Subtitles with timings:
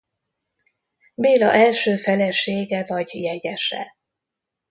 [1.15, 3.95] Béla első felesége vagy jegyese.